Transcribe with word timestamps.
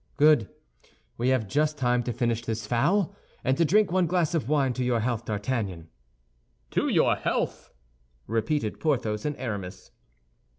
"Good! 0.17 0.49
We 1.15 1.29
have 1.29 1.47
just 1.47 1.77
time 1.77 2.01
to 2.05 2.11
finish 2.11 2.43
this 2.43 2.65
fowl 2.65 3.13
and 3.43 3.55
to 3.55 3.63
drink 3.63 3.91
one 3.91 4.07
glass 4.07 4.33
of 4.33 4.49
wine 4.49 4.73
to 4.73 4.83
your 4.83 5.01
health, 5.01 5.25
D'Artagnan." 5.25 5.89
"To 6.71 6.87
your 6.87 7.15
health!" 7.15 7.69
repeated 8.25 8.79
Porthos 8.79 9.25
and 9.27 9.37
Aramis. 9.37 9.91